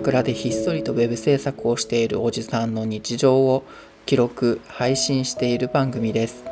[0.00, 3.64] 鎌倉でひっそりとウェブ制作をしているおじさんの日常を
[4.06, 6.42] 記録配信している番組です。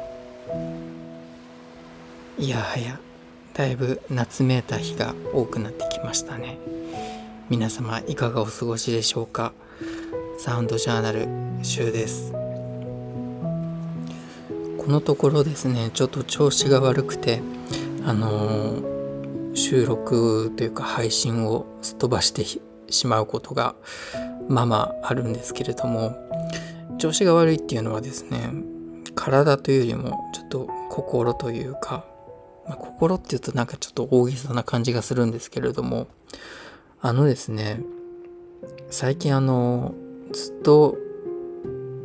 [2.38, 3.00] いやはや
[3.54, 6.58] だいぶ夏めいた日が多くなってきましたね。
[7.48, 9.54] 皆様いかがお過ごしでしょうか？
[10.38, 11.26] サウンドジャーナル
[11.62, 12.32] 週です。
[12.32, 12.38] こ
[14.88, 17.40] のところですねちょっと調子が悪くて
[18.04, 22.44] あのー、収録というか配信をすっ飛ばして
[22.90, 23.74] しまうことが
[24.48, 26.16] まあまああるんですけれども
[26.98, 28.50] 調子が悪いっていうのはですね
[29.14, 32.04] 体というよりもちょっと心というか、
[32.66, 36.08] まあ、心っていうとなんかちょっと大げさな感じがするんですけれども
[37.00, 37.80] あのですね
[38.90, 39.94] 最近あの
[40.32, 40.96] ずっと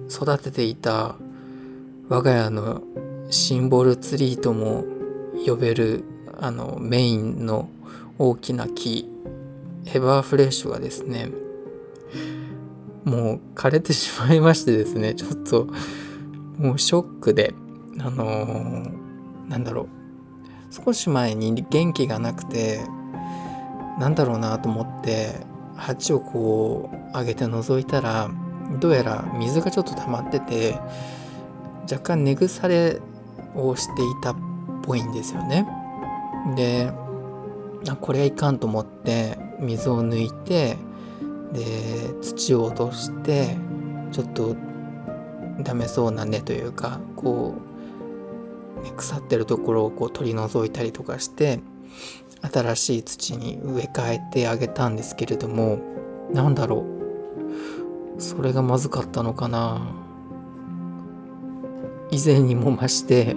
[0.09, 1.15] 育てていた
[2.09, 2.81] 我が家の
[3.29, 4.85] シンボルツリーとも
[5.45, 6.03] 呼べる
[6.39, 7.69] あのメインの
[8.19, 9.09] 大きな木
[9.85, 11.29] エバーフレッシュがですね
[13.03, 15.67] もう枯れてしまいましてですね ちょっと
[16.57, 17.53] もうショックで
[17.99, 19.87] あのー、なんだろう
[20.73, 22.81] 少し前に元気がなくて
[23.99, 25.35] なんだろうなと思って
[25.75, 28.29] 鉢をこう上げて覗いたら
[28.79, 30.79] どうやら水がちょっと溜まってて
[31.91, 32.99] 若干根腐れ
[33.55, 34.35] をしていたっ
[34.81, 35.67] ぽいんですよね。
[36.55, 36.91] で
[37.99, 40.77] これはいかんと思って水を抜いて
[41.53, 43.55] で土を落として
[44.11, 44.55] ちょっと
[45.59, 47.55] ダメそうな根というかこ
[48.83, 51.59] う、腐ってるところをこう取り除いたりとかして
[52.41, 55.79] 新しい土に植え替えてあげたんですけれども
[56.31, 56.85] 何だろ
[58.17, 58.21] う。
[58.21, 59.81] それがまずかったのかな。
[62.11, 63.35] 以前にも増して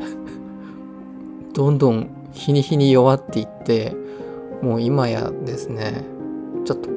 [1.54, 3.96] どんどん日に日に弱っていって
[4.62, 6.04] もう今やですね
[6.64, 6.90] ちょっと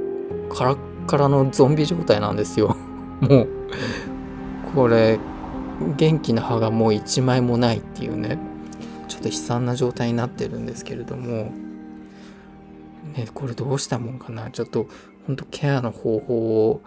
[0.54, 2.76] カラッカラのゾンビ状態なんですよ。
[3.22, 3.48] もう
[4.76, 5.20] これ
[5.98, 8.38] 元気な葉がもう一枚もないっていうね
[9.08, 11.52] ちょっと悲惨な状態になってるんですけれども
[13.16, 14.52] ねこれどうしたもんかな。
[14.52, 14.88] ちょっと
[15.26, 16.82] ほんとケアの方法を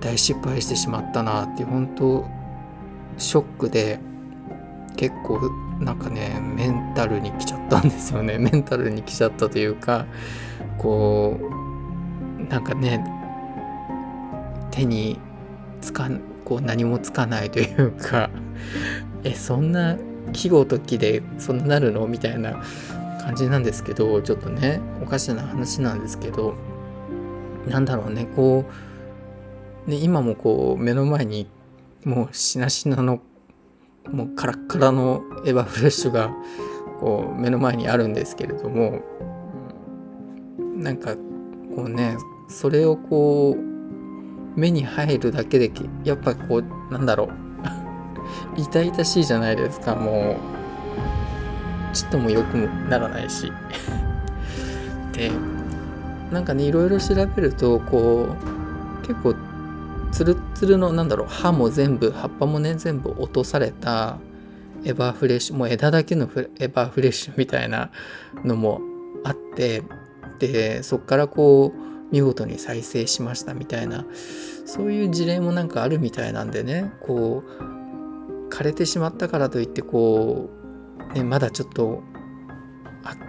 [0.00, 2.24] 大失敗してしまったなって本当
[3.18, 3.98] ショックで
[4.96, 8.38] 結構なんかねメンタルに来ちゃったんですよね。
[8.40, 10.06] メンタルに来ちゃったというか
[10.78, 13.04] こうなんかね
[14.70, 15.18] 手に
[15.80, 16.08] つか
[16.44, 18.30] こう何もつかないというか
[19.24, 19.96] えそんな
[20.32, 22.62] 季語時でそんななるのみたいな
[23.20, 26.54] 感じなんですけどちょっとねおかしな話なんですけど
[27.68, 28.64] なんだろうねこ
[29.86, 31.48] うね今もこう目の前に
[32.04, 33.20] もうしなしなの
[34.10, 36.34] もうカラッカラのエヴァフレッシュが
[37.00, 39.00] こう目の前にあるんですけれども
[40.76, 41.14] なんか
[41.74, 42.16] こうね
[42.48, 43.72] それをこう
[44.58, 45.70] 目に入るだけで
[46.04, 47.30] やっぱこうなんだろう。
[48.56, 50.36] 痛々しいじゃないですかも
[51.92, 51.94] う。
[51.94, 52.54] ちっともよく
[52.88, 53.50] ならないし。
[55.12, 55.30] で
[56.30, 58.28] なんかねいろいろ調べるとこ
[59.02, 59.34] う結構
[60.12, 64.18] ツルツルのなんだろう葉も全部葉っぱもね全部落とされた
[64.84, 66.28] エバーフレッシュもう枝だけの
[66.58, 67.90] エバーフレッシュみたいな
[68.44, 68.80] のも
[69.24, 69.82] あって
[70.38, 74.04] でそっからこう見事に再生しましたみたいな
[74.66, 80.50] そういう事例もなんかあるみたいなんでねこう枯れてしまったからといってこ
[81.10, 82.02] う、ね、まだちょっと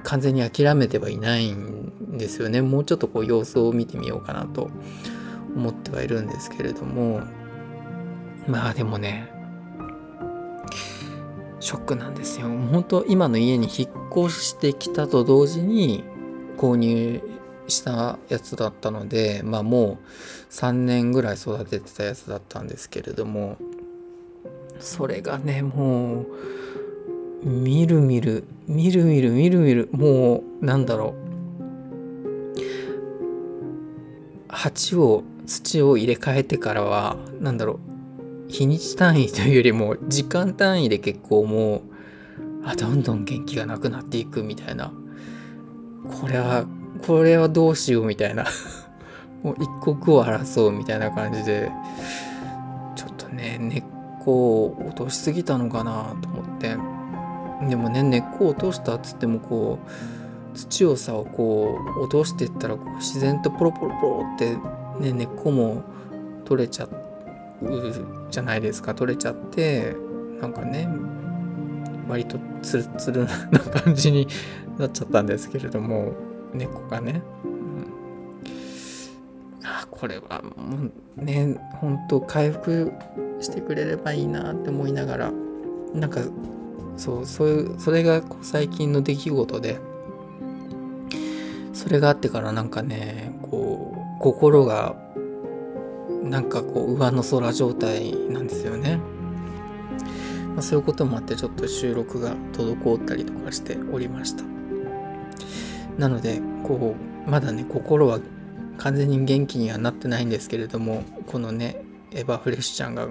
[0.03, 2.61] 完全に諦めてはいないんですよね。
[2.61, 4.69] もうちょっとこう様子を見てみようかなと
[5.55, 7.21] 思ってはいるんですけれども
[8.47, 9.31] まあでもね
[11.59, 12.47] ショックなんですよ。
[12.49, 16.03] 本当今の家に引っ越してきたと同時に
[16.57, 17.21] 購入
[17.67, 23.57] したやつだったのでまあもう3年ぐらい育ててたやつだったんですけれども
[24.79, 26.25] それがねもう
[27.45, 31.23] みるみるみるみるみるみるもうなんだろう。
[34.49, 37.79] 鉢を土を入れ替えてからは何だろ
[38.47, 41.81] う日にち単位というよりも時間単位で結構もう
[42.65, 44.91] あどんどん元気がなくなっていくみたいな。
[46.21, 46.65] これは
[47.05, 48.45] これはどうしようみたいな。
[49.43, 51.69] もう一刻を争うみたいな感じで
[52.95, 53.83] ちょっとね根っ
[54.23, 56.77] こを落としすぎたのかなと思って。
[57.67, 59.79] でもね根っこを落としたっつってもこ
[60.53, 64.57] う土をさこう落としていったらこう自然とポロポロポロって
[64.99, 65.83] ね、根っこも
[66.45, 66.89] 取れちゃう
[68.29, 68.93] じゃないですか。
[68.93, 69.95] 取れちゃって
[70.39, 70.89] なんかね
[72.07, 74.27] 割とツルツルな感じに
[74.77, 76.13] なっちゃったんですけれども
[76.53, 77.87] 根っこがね、うん、
[79.63, 82.91] あこれはもうね本当回復
[83.39, 85.31] してくれればいいなって思いながら
[85.93, 86.21] なんか
[86.97, 89.79] そうそういうそれが最近の出来事で
[91.73, 93.22] それがあってからなんかね
[94.23, 94.95] 心が
[96.23, 98.97] なんかこう上の空状態なんですよね。
[100.53, 104.45] まあ、そういうこともあってちょっと収録が滞ったりとかしておりました。
[105.97, 106.95] なのでこ
[107.27, 108.21] うまだね心は
[108.77, 113.09] 完全に元気にはなってないんですけれどもこのねエヴァフレッシュちゃんが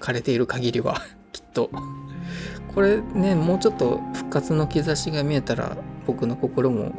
[0.00, 1.00] 枯れている限りは
[1.30, 1.70] きっと
[2.74, 6.92] これねもうちょっと復活の兆しが見えたら僕の心も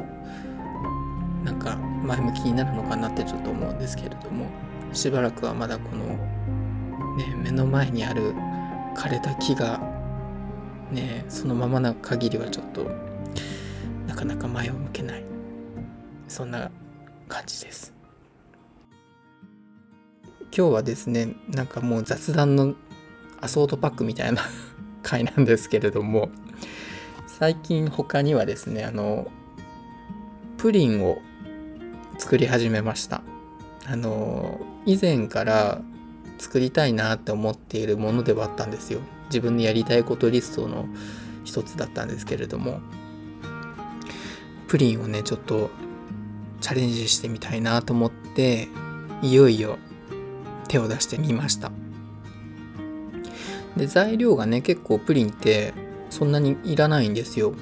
[2.04, 4.46] 前向きになるのかなってちょっと思うんですけれども
[4.92, 6.04] しばらくはまだこの
[7.16, 8.34] ね目の前にある
[8.94, 9.80] 枯れた木が
[10.92, 12.90] ねそのままな限りはちょっと
[14.06, 15.24] なかなか前を向けない。
[16.28, 16.70] そんな
[17.28, 17.92] 感じです。
[20.56, 22.74] 今日はですねなんかもう雑談の
[23.40, 24.42] アソートパックみたいな
[25.02, 26.30] 回なんですけれども
[27.26, 29.26] 最近他にはですねあの
[30.56, 31.18] プリンを
[32.18, 33.22] 作り始めました。
[33.86, 35.80] あの以前から
[36.38, 39.00] 作りたいなって思っているものではあったんですよ。
[39.26, 40.86] 自分のやりたいことリストの
[41.44, 42.80] 一つだったんですけれども。
[44.66, 45.70] プリンをねちょっと
[46.60, 48.68] チャレンジしてみたいなと思って
[49.22, 49.78] いよいよ
[50.66, 51.70] 手を出してみました。
[53.76, 55.74] で材料がね結構プリンって
[56.10, 57.54] そんなにいらないんですよ。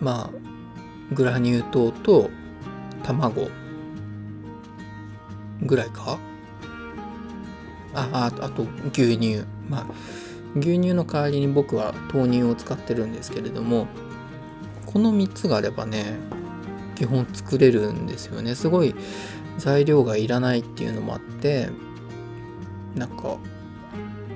[0.00, 2.30] まあグラニュー糖と
[3.02, 3.48] 卵
[5.62, 6.18] ぐらいか？
[7.94, 9.44] あああと牛乳。
[9.68, 9.86] まあ
[10.56, 13.86] 牛乳の代わりに僕は豆乳を使ってるんですけれども
[14.86, 16.16] この3つがあればね
[16.96, 18.54] 基本作れるんですよね。
[18.54, 18.94] すごい
[19.58, 21.68] 材料がいらないっていうのもあって
[22.96, 23.38] なんか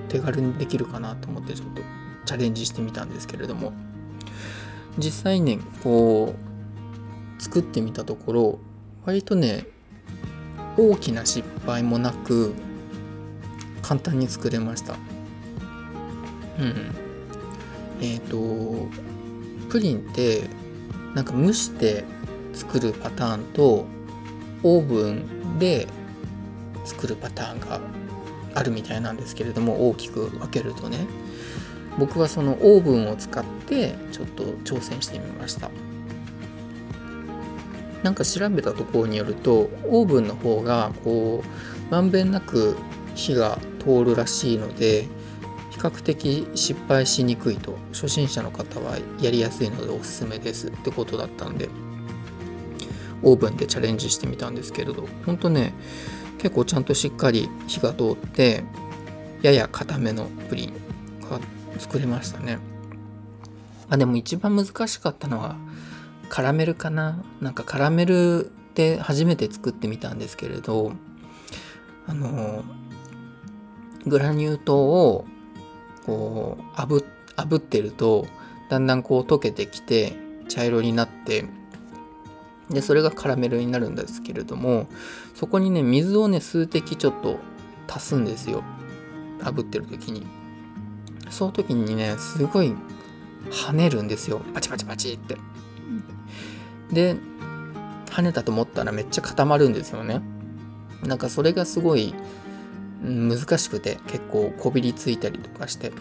[0.08, 1.82] 手軽にできるかなと思ってちょっと
[2.26, 3.72] チャレンジしてみたんですけれども。
[4.96, 8.58] 実際ねこう作ってみたところ
[9.04, 9.66] 割とね
[10.76, 12.54] 大きな失敗もなく
[13.82, 14.94] 簡単に作れました。
[16.58, 16.94] うん。
[18.00, 18.88] えっ、ー、と
[19.68, 20.48] プリンって
[21.14, 22.04] なんか蒸して
[22.52, 23.86] 作るパターンと
[24.62, 25.86] オーブンで
[26.84, 27.80] 作るパターンが
[28.54, 31.06] あるみたいなんですけれども大きく分けるとね。
[31.98, 35.70] 僕はそのオーブンを使ってちょっと挑戦してみました。
[38.04, 42.76] なんか調べたところによるとオーブンの方がこうまんべんなく
[43.14, 45.08] 火が通るらしいので
[45.70, 51.70] 比較的失敗しにくいと初心者の方はやりやすいのでおすすめですってことだったんで
[53.22, 55.72] オーブンでチャレンジしてみたんですけれどほんとね
[56.36, 58.64] 結構ちゃんとしっかり火が通って
[59.40, 60.74] やや固めのプリン
[61.22, 61.40] が
[61.78, 62.58] 作れましたね。
[63.88, 65.56] あでも一番難しかったのは
[66.28, 67.22] カラメルかな？
[67.40, 70.92] なんかカラメルって初めて作ってみたんですけれど
[72.06, 72.64] あの
[74.06, 75.24] グラニュー糖を
[76.04, 77.04] こう炙
[77.36, 78.26] 炙ってると
[78.68, 80.16] だんだんこう溶けてきて
[80.48, 81.46] 茶色になって
[82.70, 84.88] でそれがカラメルになるんですけれども
[85.34, 87.38] そこにね水をね数滴ちょっと
[87.86, 88.62] 足すんですよ。
[89.40, 90.26] 炙ってる時に。
[91.30, 92.74] その時にねすごい
[93.50, 94.40] 跳ねるんですよ。
[94.54, 95.36] パチパチパチって。
[96.92, 97.16] で
[98.06, 100.22] 跳ねたと思ったらめっちゃ固まるんですよね。
[101.02, 102.14] なんかそれがすごい
[103.02, 105.92] 難しくて結構こびりついたりとかして。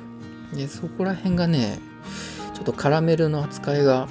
[0.53, 1.79] でそこら辺がね
[2.53, 4.07] ちょっとカラメルの扱いが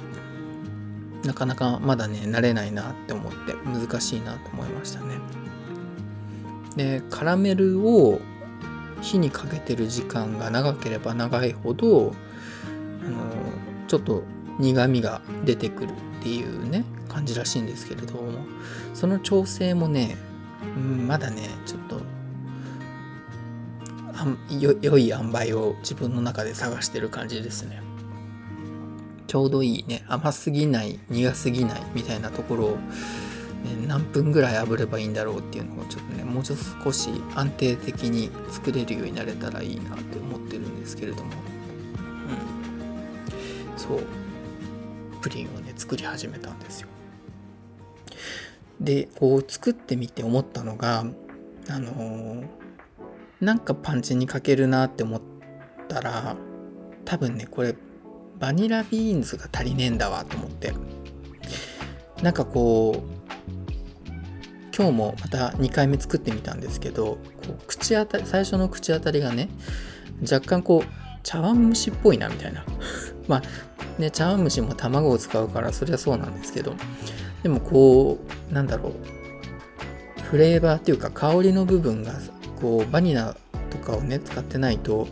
[1.23, 5.15] なかなかまだね慣れないなって思って難しいなと思いましたね。
[6.75, 8.19] でカラメルを
[9.01, 12.13] 火にかけてる時間が長ければ長いほど
[13.05, 13.19] あの
[13.87, 14.23] ちょっと
[14.59, 18.39] 苦みが出てくるっていうね感じらしいんですけれども。
[18.93, 20.17] その調整もね、
[20.77, 22.01] うん、まだねちょっと
[24.49, 27.81] 良い塩梅を自分の中で探してる感じですね。
[29.27, 32.77] ちょうどいいね甘すぎない苦すぎないみたいなところを、ね、
[33.87, 41.31] 何分ぐらい炙ればいいんだろうっていうのをちょっとねもうちょっと少し安定的に作れるようになれたらいいなって思ってるんですけれども。
[43.71, 43.79] うん。
[43.79, 44.22] そう。
[45.23, 46.89] プリンをね作り始めたんですよ。
[48.79, 51.05] でこう作ってみて思ったのが
[51.69, 52.45] あのー、
[53.39, 55.21] なんかパンチに欠けるなって思っ
[55.87, 56.35] たら
[57.05, 57.75] 多分ねこれ
[58.37, 60.73] バニラビーンズが足りねえんだわと思って。
[62.21, 63.23] なんかこう
[64.75, 69.49] 今日もまた2回目作ってみたんですけどこう口当たり最初の口当たりがね
[70.21, 72.65] 若干こう茶碗蒸しっぽいなみたいな。
[73.27, 73.43] まあ
[73.97, 76.75] ね茶碗蒸しも卵を使うからそりゃそうなんですけど
[77.43, 78.19] でもこ
[78.49, 82.13] うなんだろうフレーバーっていうか香りの部分が
[82.59, 83.35] こうバニラ
[83.69, 85.07] とかをね使ってないと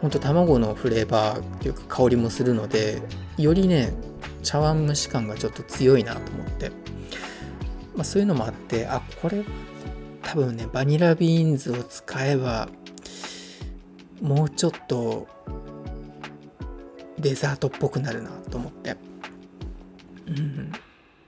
[0.00, 3.02] ほんと卵のフレーバーっていうか香りもするので
[3.38, 3.92] よりね
[4.42, 6.70] 茶碗蒸し感がちょっと強いなと思って、
[7.94, 9.44] まあ、そういうのもあってあこれ
[10.22, 12.68] 多分ねバニラビーンズを使えば
[14.20, 15.26] もうちょっと
[17.18, 18.96] デザートっぽくなるなと思って、
[20.26, 20.72] うん、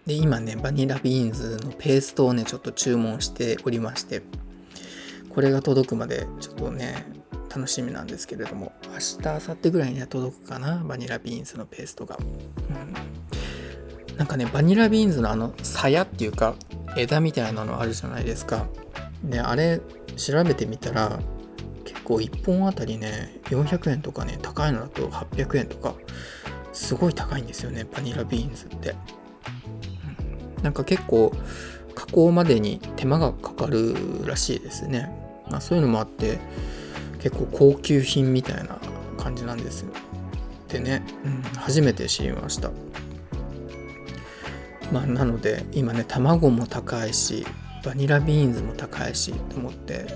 [0.07, 4.23] で今ねバニラビーンズのペーストをねちょっと注文しておりまして
[5.31, 7.07] これが届くまでちょっとね
[7.55, 16.55] 楽しみなんですけれども明日明後日ぐらいには届くかなバニラビーンズのペーストが、うん、なんかねバニラビーンズのあの鞘っていうか
[16.97, 18.67] 枝みたいなのあるじゃないですか。
[19.23, 19.81] であれ
[20.17, 21.21] 調べてみたら
[22.09, 25.95] 結構1本あたりね400円とかね高いのだと800円とか
[26.73, 28.95] すごい高いんですよねバニラビーンズって、
[30.57, 31.33] うん、なんか結構
[31.95, 35.11] 加工までに手間がかかるらしいですね、
[35.51, 36.39] まあ、そういうのもあって
[37.21, 38.79] 結構高級品みたいな
[39.19, 39.85] 感じなんです。
[40.69, 42.71] でね、うん、初めて知りました。
[44.93, 47.45] まあなので今ね卵も高いし
[47.85, 50.07] バニラビーンズも高いしと思って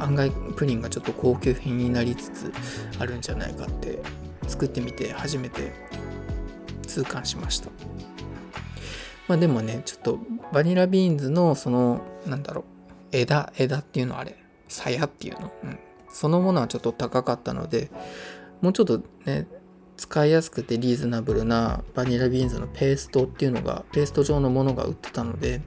[0.00, 2.52] 案外プリンがちょっと高級品になりつつ
[2.98, 3.98] あるんじゃないかって
[4.46, 5.72] 作ってみて初めて
[6.86, 7.70] 痛感しました。
[9.28, 10.18] まあでもねちょっと
[10.52, 12.64] バニラビーンズのそのなんだろう
[13.12, 14.36] 枝枝っていうのあれ
[14.68, 15.78] 鞘っていうの、うん、
[16.10, 17.90] そのものはちょっと高かったので
[18.62, 19.46] もうちょっとね
[19.98, 25.60] 使いやすくてリーズナブルなバニラビーンズのペーストっていうのがペースト状のものが売ってたので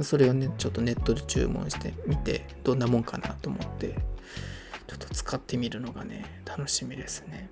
[0.00, 3.88] それをねちょっとネットで注文してみてどんなもんかなと思って
[4.86, 7.50] ちょっと使ってみるのがね楽しみですね。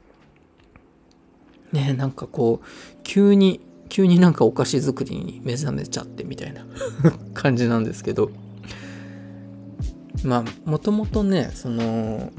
[1.72, 2.66] ねなんかこう
[3.02, 6.64] 急に急になんかお菓子作りに目覚めちゃってみたいな
[7.34, 8.30] 感じなんですけど。
[10.22, 12.32] まあもともとねその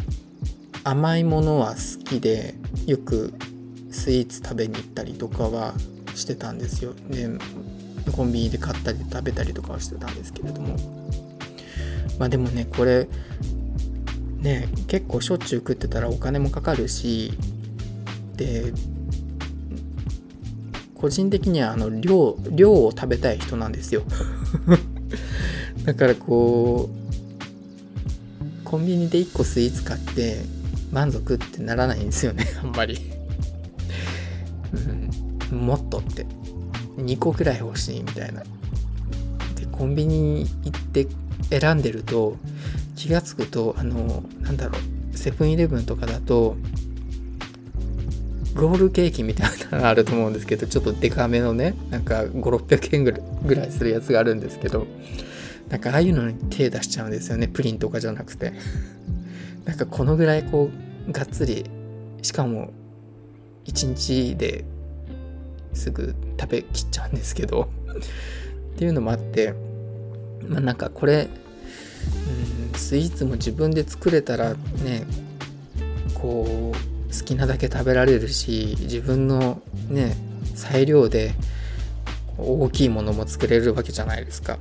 [0.83, 2.55] 甘いものは好きで
[2.85, 3.33] よく
[4.05, 5.73] スイーツ食べに行ったりとかは
[6.13, 6.93] してたんですよ。
[7.09, 7.27] で
[8.11, 10.77] コンビニで買ったり食べたりとかはしてたんですけれども。
[12.19, 13.07] まあでもねこれ
[14.41, 17.33] ね結構しょっちゅう食ってたらお金もかかるし
[18.35, 18.71] で
[20.93, 24.03] 個人的にはあの量量を食べたい人なんですよ。
[25.83, 30.43] だからこうコンビニで1個スイーツ買って
[30.91, 33.14] 満足ってならないんですよねあんまり。
[35.51, 36.25] うん、もっとって。
[36.97, 38.41] 2個くらい欲しいみたいな。
[38.41, 41.07] でコンビニに行って
[41.49, 42.37] 選んでると
[42.95, 44.77] 気が付くとあのなんだろ
[45.13, 46.55] うセブンイレブンとかだと
[48.55, 54.87] ロールケーキみたいなのあると思うんですけどちょっとデカめのねなんか5600円ぐらいするやつがあるんですけど
[55.69, 58.53] なんかああいうのに手出しちゃうんですよねプリンとかじゃなくて。
[59.65, 60.69] なんかこのぐらいこ
[61.07, 61.65] うがっつり
[62.21, 62.71] しかも
[63.65, 64.65] 1日で
[65.73, 67.69] すぐ食べきっちゃうんですけど
[68.75, 69.53] っていうのもあって
[70.47, 71.27] まあなんかこれ、
[72.73, 74.53] うん、スイーツも自分で作れたら
[74.83, 75.03] ね
[76.13, 80.15] こう好きなだけ食べられるし自分のね
[80.55, 81.33] 裁量で
[82.37, 84.59] 大きいものも作れるわけじゃないですか。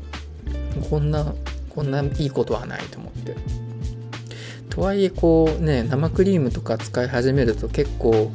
[0.88, 1.34] こんな
[1.70, 3.36] こんないいことはないと思って
[4.70, 8.32] とはいえこうね生クリームとか使い始めると結構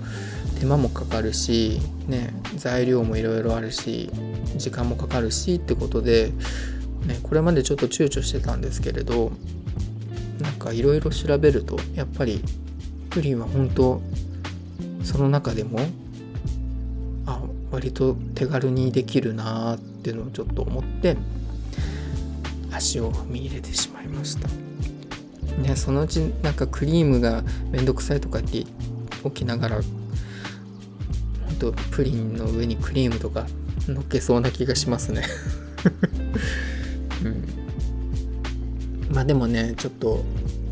[0.60, 4.10] 手間もかかるしね材料もいろいろあるし
[4.58, 6.32] 時間もかかるしってことで、
[7.06, 9.32] ね、これまでちょっと躊躇してたんですけれど
[10.42, 12.42] なんかいろいろ調べるとやっぱり
[13.10, 14.02] プリンは本当
[15.04, 15.80] その中でも
[17.26, 21.16] あ割と手軽にできるなーっていうのをちょっと思って
[22.72, 24.48] 足を踏み入れてしまいました。
[25.62, 28.66] ねそのうちなんかクリームがめんどくさいとかって起
[29.34, 29.82] きながら
[31.60, 33.46] とプリンの上にクリームとか
[33.88, 35.24] 乗っけそうな気がしますね。
[37.24, 39.14] うん。
[39.14, 40.24] まあでもねちょっと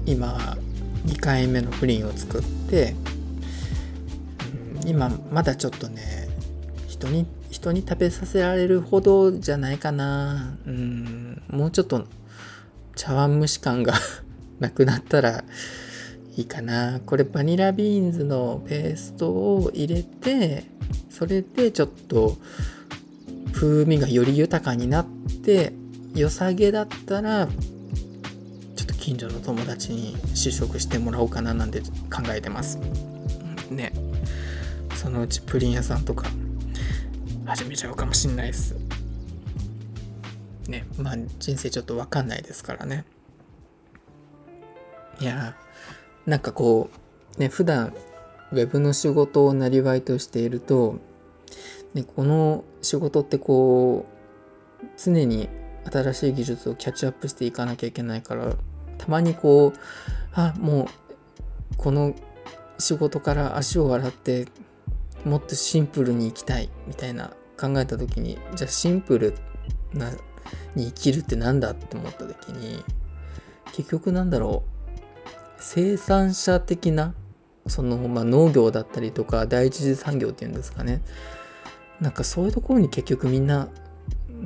[0.05, 0.57] 今
[1.05, 2.95] 2回目のプリンを作って、
[4.81, 6.27] うん、今まだちょっとね
[6.87, 10.57] 人に人に食べさせられるほどじゃないかな。
[10.65, 12.05] うんもうちょっと
[12.95, 13.93] 茶碗蒸し感が
[14.59, 15.43] なくなったら
[16.37, 17.01] いいかな。
[17.03, 20.65] これバニラビーンズのペーストを入れて
[21.09, 22.37] それでちょっと
[23.53, 25.07] 風味がより豊かになっ
[25.43, 25.73] て
[26.13, 32.77] 良さげだったらちょっと近所の友達に試食してもらおうかななんて考えてます。
[33.71, 33.91] ね。
[34.93, 36.27] そのうちプリン屋さんとか
[37.45, 38.75] 始めちゃうかもしんないです。
[40.67, 40.85] ね。
[40.99, 43.05] まあ人生ちょっと分かんないですからね。
[45.19, 45.55] いや
[46.27, 46.91] なんかこ
[47.37, 47.93] うね普段
[48.51, 50.99] ウェブの仕事をなりわいとしていると、
[51.93, 54.05] ね、この仕事ってこ
[54.81, 55.49] う常に
[55.91, 58.55] 新しい技術をキャッチアップしていかなきゃいけないから
[58.97, 59.79] たまにこう
[60.33, 62.13] あもうこの
[62.77, 64.47] 仕事から足を洗って
[65.25, 69.33] もっとシンプルに生きたいみたいな考えた時にじゃあシンプル
[69.93, 70.11] な
[70.75, 72.83] に生きるって何だって思った時に
[73.73, 74.76] 結局なんだろう
[75.59, 77.13] 生産者的な
[77.67, 81.01] その、まあ、農業だったりとか第一次産業っていうんですかね
[81.99, 83.69] なんかそういうところに結局みんな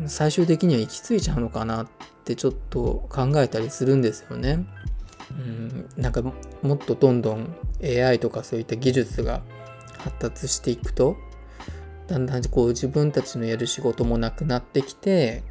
[0.07, 1.87] 最終的には行き着いちゃうのかなっ
[2.23, 4.65] てちょっと考えたりするんですよね。
[5.31, 9.41] うん、なんかもっとどんどん AI とかそういった技術が
[9.97, 11.15] 発達していくと
[12.07, 15.43] だんだんこう自分たちのやる仕事もなくなってきて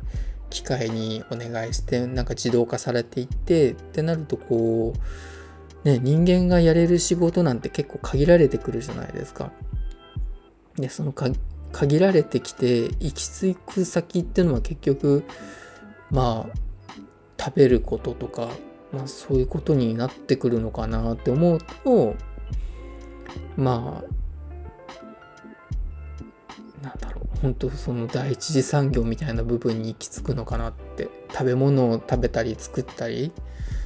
[0.51, 5.01] 機械にお願いしてなんか自動化されていってってなるとこう
[5.85, 9.53] ね人間がやれる仕事なんて結構限られてくるじゃないですか。
[10.77, 15.25] でその限られてきて行き着く先っていうのは結局
[16.11, 16.55] まあ
[17.39, 18.51] 食べることとか、
[18.93, 22.15] まあ、そういうことになってくるのかなって思うと
[23.57, 24.11] まあ
[26.85, 33.33] なんだろう本当その第一次産業みたいな部分に行き着くのかなって食べ物を食べたり作ったり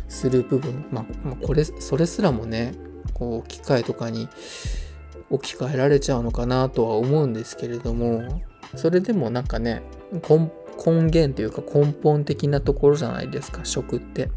[0.08, 2.74] する部分まあ、まあ、これそれすらもね
[3.12, 4.28] こう機械とかに
[5.30, 8.42] 置き換えられちゃうのかなとは思うんですけれども
[8.76, 10.50] それでもなんかね根
[11.10, 14.30] 源というか根本的なところじゃないですか食って。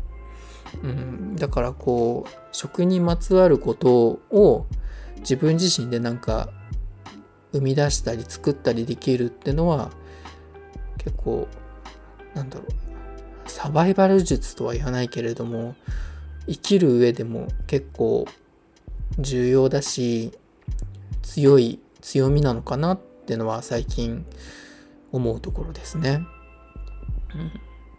[0.84, 4.68] うん、だからこう食にまつわることを
[5.20, 6.50] 自分自身でなんか
[7.54, 9.92] 生み出したり作ったりできるってのは
[10.98, 11.48] 結構
[12.36, 12.87] なんだろう
[13.48, 15.76] サバイバル術とは言わないけれども
[16.48, 18.26] 生きる上でも結構
[19.20, 20.32] 重要だし
[21.22, 24.26] 強い強みなのかなってのは最近
[25.12, 26.26] 思うところですね。
[27.36, 27.52] うん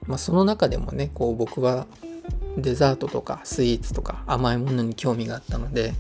[0.06, 1.86] まあ、その中でもねこう僕は
[2.56, 5.92] デザートとかスイーツとか甘いものに興味があったので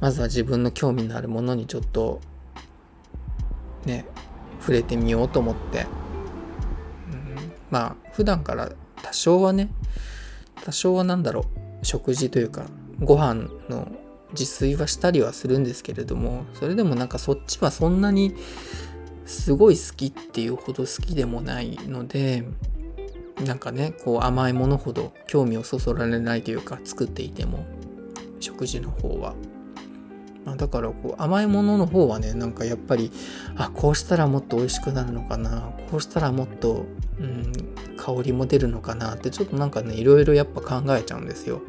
[0.00, 2.20] まずは自分の興味のあるものにちょっと
[3.84, 4.06] ね
[4.60, 5.86] 触れてみようと思って、
[7.70, 8.70] まあ普段から
[9.02, 9.68] 多少はね
[10.64, 11.46] 多少は何だろ
[11.82, 12.66] う食事というか
[13.00, 13.88] ご飯の
[14.32, 18.34] 自炊はしたりはするんですけれどもそれでもなんかそっちはそんなに
[19.24, 22.44] すごい好きっていうほど好きでもないので
[23.44, 27.64] なんかねこう甘いものほど興味をそそられないというか作っていても
[28.40, 29.34] 食事の方は。
[30.56, 33.10] だからこう甘いものの方はねなんかやっぱり
[33.56, 36.86] あこうしたらもっと美味しくなるのかなこうしたらもっと、
[37.20, 37.52] うん、
[37.96, 41.62] 香りも出るのかなってちょっとなんかねいろいろやっぱ考えちゃうんですよ。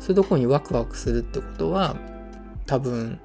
[0.00, 1.96] そういうとこにワクワクするってことは
[2.66, 3.20] 多分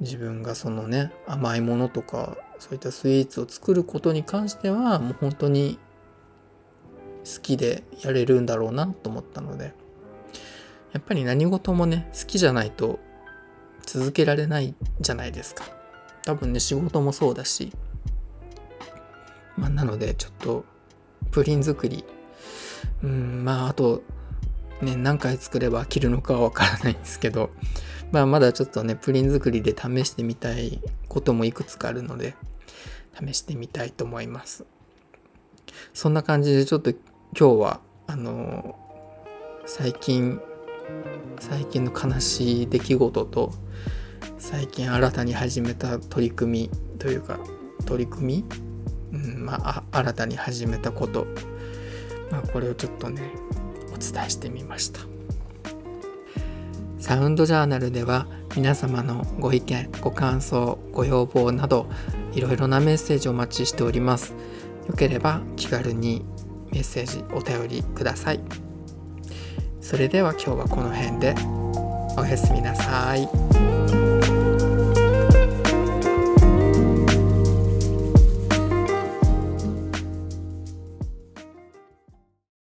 [0.00, 5.78] 自分がそのね甘いものとかそういったスイーツを作ることに関してはもう本当に
[7.24, 9.74] 好きでやれるんだろうなと思ったので。
[10.92, 12.98] やっぱり何事もね好きじゃないと
[13.84, 15.64] 続けられないじゃないですか。
[16.24, 17.72] 多分ね仕事もそうだし。
[19.56, 20.64] まあなのでちょっと
[21.30, 22.04] プリン作り。
[23.02, 24.02] うんまああと
[24.80, 27.50] ね何回作れば飽きるのかはわからないんですけど。
[28.12, 32.34] まあまだちょっとねプリン作りで試してみたいこともいくつかあるので
[33.24, 34.64] 試してみたいと思います。
[35.94, 36.98] そんな感じでちょっと今
[37.34, 38.76] 日はあの
[39.64, 40.40] 最近
[41.38, 43.52] 最近の悲しい出来事と
[44.38, 47.38] 最近新たに始めた取り組みというか
[47.86, 48.44] 取り組
[49.12, 51.26] み、うんまあ、新たに始めたこと、
[52.30, 53.22] まあ、これをちょっとね
[53.94, 55.00] お伝えしてみました。
[56.98, 61.88] サウンドジャーナルでは皆様のご意見ご感想ご要望など
[62.32, 64.34] いろいろなメッセージをお待ちしております。
[64.86, 66.24] よければ気軽に
[66.70, 68.69] メッセージお便りください。
[69.90, 71.34] それでは今日はこの辺で
[72.16, 74.09] おやすみなさい。